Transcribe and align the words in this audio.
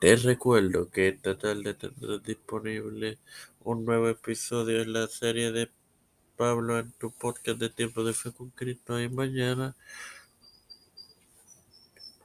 Te 0.00 0.14
recuerdo 0.14 0.88
que 0.90 1.08
esta 1.08 1.36
tarde 1.36 1.74
tendrás 1.74 2.22
disponible 2.22 3.18
un 3.64 3.84
nuevo 3.84 4.08
episodio 4.08 4.80
en 4.80 4.92
la 4.92 5.08
serie 5.08 5.50
de 5.50 5.72
Pablo 6.36 6.78
en 6.78 6.92
tu 6.92 7.10
podcast 7.10 7.58
de 7.58 7.68
Tiempo 7.68 8.04
de 8.04 8.12
Fe 8.12 8.30
con 8.30 8.50
Cristo 8.50 9.00
y 9.00 9.08
mañana 9.08 9.74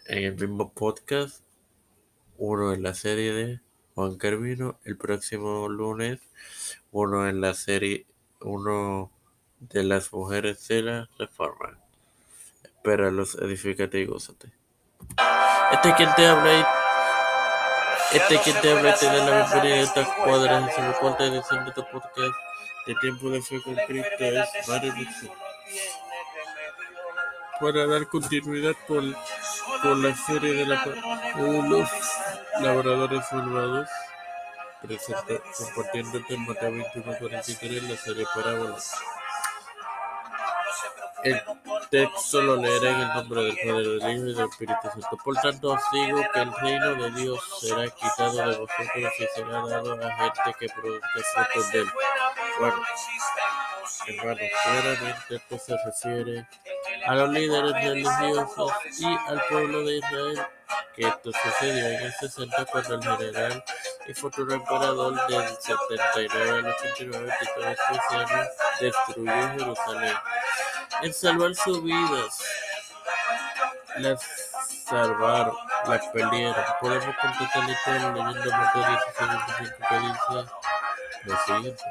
en 0.06 0.24
el 0.24 0.36
mismo 0.36 0.72
podcast, 0.72 1.42
uno 2.38 2.74
en 2.74 2.84
la 2.84 2.94
serie 2.94 3.34
de 3.34 3.60
Juan 3.96 4.18
Carvino, 4.18 4.78
el 4.84 4.96
próximo 4.96 5.68
lunes, 5.68 6.20
uno 6.92 7.28
en 7.28 7.42
la 7.42 7.56
serie, 7.56 8.06
uno 8.42 9.10
de 9.60 9.84
las 9.84 10.14
mujeres 10.14 10.68
de 10.68 10.84
la 10.84 11.10
reforma. 11.18 11.80
Espéralos, 12.64 13.34
edifícate 13.34 14.00
y 14.00 14.06
gózate. 14.06 14.52
Este 15.72 15.90
es 15.90 15.96
quien 15.96 16.10
te 16.16 16.28
habla 16.28 16.60
y 16.60 16.83
este 18.12 18.36
es 18.36 18.42
quien 18.42 18.62
te 18.62 18.72
habla 18.72 18.96
y 18.96 19.00
te 19.00 19.06
da 19.06 19.14
la 19.14 19.46
bienvenida 19.46 19.76
a 19.76 19.82
esta 19.82 20.16
cuadragésima 20.24 20.94
cuarta 20.94 21.26
edición 21.26 21.66
de 21.66 21.72
tu 21.72 21.84
podcast 21.90 22.36
de 22.86 22.96
Tiempo 22.96 23.30
de 23.30 23.42
Fe 23.42 23.62
con 23.62 23.76
Cristo 23.76 24.10
es 24.20 24.96
Dixon. 24.96 25.32
Para 27.60 27.88
dar 27.88 28.08
continuidad 28.08 28.76
con, 28.88 29.16
con 29.82 30.04
la 30.04 30.16
serie 30.16 30.54
de, 30.54 30.66
la, 30.66 30.84
de 30.84 31.70
los 31.70 31.90
labradores 32.60 33.24
malvados, 33.32 33.88
presenta, 34.82 35.42
compartiéndote 35.58 36.34
en 36.34 36.46
Mateo 36.46 36.72
21 36.72 37.18
43 37.18 37.84
la 37.84 37.98
serie 37.98 38.26
Parábolas. 38.36 38.94
El 41.24 41.42
texto 41.90 42.42
lo 42.42 42.58
leeré 42.58 42.90
en 42.90 43.00
el 43.00 43.08
nombre 43.14 43.44
del 43.44 43.58
Padre, 43.58 43.88
del 43.88 43.98
Hijo 43.98 44.28
y 44.28 44.34
del 44.34 44.50
Espíritu 44.50 44.82
Santo. 44.84 45.18
Por 45.24 45.36
tanto 45.36 45.72
os 45.72 45.82
digo 45.94 46.22
que 46.34 46.40
el 46.42 46.54
reino 46.54 46.96
de 46.96 47.12
Dios 47.12 47.40
será 47.62 47.88
quitado 47.88 48.50
de 48.50 48.58
vosotros 48.58 49.14
y 49.20 49.26
será 49.36 49.66
dado 49.68 49.94
a 49.94 50.12
gente 50.16 50.56
que 50.60 50.68
produzca 50.68 51.46
frutos 51.46 51.72
de 51.72 51.80
él. 51.80 51.88
Bueno, 52.60 52.82
hermanos, 54.08 54.50
claramente 54.64 55.36
esto 55.36 55.58
se 55.60 55.78
refiere 55.86 56.48
a 57.06 57.16
los 57.16 57.30
líderes 57.30 57.74
religiosos 57.74 58.72
y 59.00 59.06
al 59.06 59.42
pueblo 59.50 59.84
de 59.86 59.98
Israel, 59.98 60.42
que 60.96 61.08
esto 61.08 61.32
sucedió 61.32 61.88
en 61.88 62.02
el 62.04 62.14
60 62.14 62.66
cuando 62.66 62.96
el 62.96 63.04
general 63.04 63.64
y 64.08 64.14
futuro 64.14 64.54
emperador 64.54 65.28
del 65.28 65.48
79 65.60 66.50
al 66.50 66.66
89, 66.66 67.34
Tito 67.40 67.68
Vespasiano, 67.68 68.44
destruyó 68.82 69.50
Jerusalén. 69.58 70.16
En 71.04 71.14
salvar 71.14 71.54
sus 71.54 71.84
vidas, 71.84 72.40
las 73.98 74.22
salvaron, 74.88 75.56
las 75.86 76.08
perdieron. 76.08 76.56
Podemos 76.80 77.16
completar 77.22 77.64
la 77.66 77.72
historia 77.72 78.10
leyendo 78.12 78.52
Mateo 78.52 78.84
16, 78.88 79.72
que 79.90 81.30
lo 81.30 81.38
siguiente. 81.46 81.84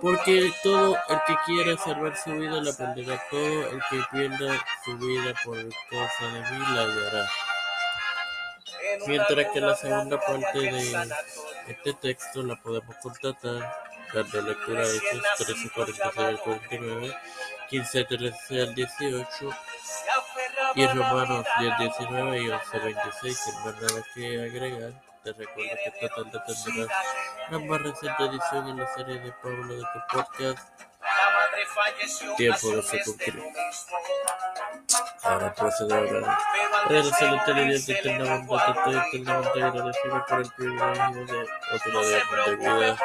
Porque 0.00 0.52
todo 0.62 0.96
el 1.08 1.20
que 1.26 1.36
quiera 1.44 1.76
salvar 1.76 2.16
su 2.16 2.30
vida 2.30 2.62
la 2.62 2.72
perderá, 2.72 3.22
todo 3.30 3.68
el 3.68 3.82
que 3.90 4.04
pierda 4.12 4.64
su 4.84 4.96
vida 4.96 5.34
por 5.44 5.56
causa 5.90 6.24
de 6.24 6.40
mí 6.50 6.64
la 6.74 6.82
hallará. 6.82 7.28
Mientras 9.08 9.52
que 9.52 9.60
la 9.60 9.74
segunda 9.74 10.20
parte 10.20 10.58
de 10.58 11.08
este 11.66 11.92
texto 11.94 12.42
la 12.44 12.54
podemos 12.56 12.94
constatar 13.02 13.86
dando 14.14 14.42
lectura 14.42 14.82
a 14.82 14.84
Hechos 14.84 15.46
13, 15.46 15.70
46 15.70 16.16
al 16.16 16.40
49, 16.40 17.16
15, 17.68 18.04
13 18.04 18.62
al 18.62 18.74
18 18.74 19.50
y 20.74 20.86
Romanos 20.86 21.46
10, 21.58 21.78
19 21.78 22.42
y 22.42 22.48
11, 22.48 22.78
26. 22.78 23.38
Sin 23.38 23.54
más 23.64 23.74
nada 23.82 24.04
que 24.14 24.42
agregar, 24.42 24.92
te 25.24 25.32
recuerdo 25.32 25.72
que 25.82 26.06
esta 26.06 26.08
tarde 26.14 26.54
tendrás 26.64 26.88
la 27.50 27.58
más 27.58 27.82
reciente 27.82 28.24
edición 28.24 28.68
en 28.68 28.76
la 28.78 28.94
serie 28.94 29.18
de 29.18 29.32
Pablo 29.42 29.74
de 29.74 29.82
tu 29.82 30.16
podcast 30.16 30.68
Tiempo 32.36 32.68
de 32.68 32.82
Cristo. 32.82 33.12
Ahora 35.22 35.54
procedo 35.54 35.94
a 35.94 36.00
orar. 36.00 36.38
Padre 36.86 37.62
y 37.62 37.68
Dios 37.68 37.86
de 37.86 37.92
eterna 37.94 38.36
bondad, 38.46 38.74
te 38.74 38.78
estoy 38.78 39.20
eternamente 39.20 39.62
agradecido 39.62 40.24
por 40.28 40.40
el 40.40 40.50
privilegio 40.52 41.26
de 41.26 41.46
otro 41.74 42.06
día 42.06 42.22
de 42.46 42.56
vida, 42.56 42.98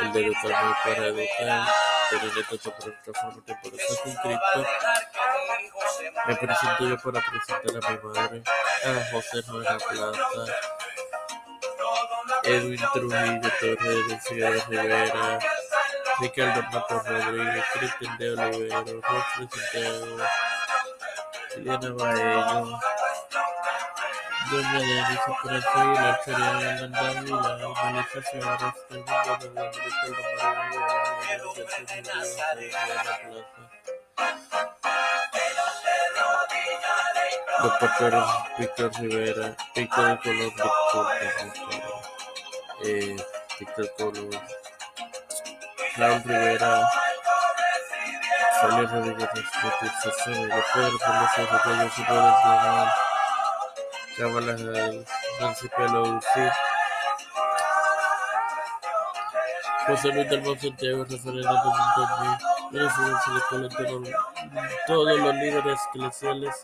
el 0.00 0.12
de 0.12 0.26
educarme 0.26 0.76
para 0.84 1.06
educar, 1.06 1.68
tener 2.10 2.38
esta 2.38 2.70
plataforma 2.70 3.44
Tiempo 3.44 3.70
de 3.70 3.78
Fe 3.78 3.94
con 4.02 4.14
Cristo. 4.14 4.66
Me 6.26 6.36
presento 6.36 6.88
yo 6.88 6.96
para 6.98 7.20
presentar 7.20 7.84
a 7.84 7.90
mi 7.90 7.98
madre, 8.14 8.42
a 8.84 9.10
José 9.12 9.42
Noel 9.46 9.78
Plaza, 9.88 10.52
Edwin 12.44 12.80
Trujillo 12.92 13.50
Torres, 13.60 14.24
Figueroa 14.24 14.64
Rivera, 14.68 15.38
Ricardo 16.20 16.62
Matos 16.72 17.08
Rodríguez, 17.08 17.64
Cristian 17.74 18.18
de 18.18 18.30
Olivero, 18.30 19.00
Rosy 19.02 19.48
Santiago, 19.50 20.16
Liliana 21.56 21.90
Baello, 21.90 22.80
Doña 24.50 24.78
Denise 24.78 25.32
Corazón 25.42 25.92
y 25.92 25.98
la 25.98 26.20
de 26.24 26.32
la 26.38 27.10
el 27.10 27.22
mundo 27.24 27.48
de 27.48 27.58
la 27.58 28.06
la 37.60 38.46
Víctor 38.58 38.90
Rivera, 39.00 39.56
Víctor 39.74 40.20
Colón, 40.22 40.52
Víctor, 40.54 41.06
eh, 42.84 43.16
Víctor 43.58 43.90
Colón, 43.98 44.30
Raúl 45.96 46.22
Rivera, 46.24 46.88
de 50.46 50.60
Pedro 50.72 50.98
Felice, 51.58 52.06
Rotello, 54.18 54.28
Super 54.30 54.42
Nacional, 54.44 55.04
Cámara 55.04 55.40
Nancy 55.40 55.68
Pelosi, 55.68 56.40
José 59.86 60.08
Luis 60.08 60.30
del 60.30 60.42
Monte 60.42 60.74
todos 64.86 65.18
los 65.20 65.34
líderes 65.34 65.78
eclesiales 65.94 66.54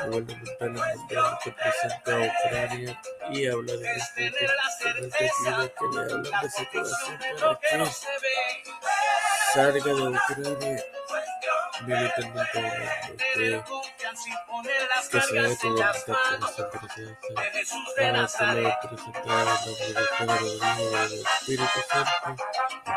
y 0.00 0.06
gubernamentales 0.06 0.96
mundiales 0.96 1.38
que 1.44 1.50
presenta 1.52 2.10
Ucrania 2.18 3.00
y 3.30 3.46
habla 3.46 3.72
de 3.72 3.94
los 3.94 4.08
que 4.14 4.30
le 5.94 6.00
hablan 6.00 6.22
de 6.22 6.50
su 6.50 6.66
corazón 6.72 7.18
para 7.70 7.86
salga 9.54 9.84
de 9.84 10.02
Ucrania 10.02 10.84
militarmente 11.86 13.62
del 20.26 20.44
y 20.78 20.84
del 20.90 21.12
Espíritu 21.22 21.80
Santo, 21.88 22.36